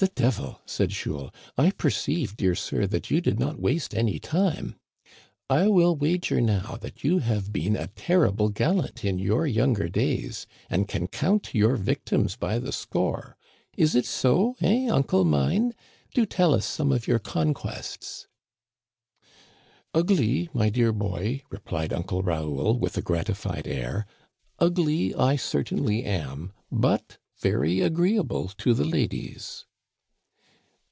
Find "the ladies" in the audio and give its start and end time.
28.72-29.66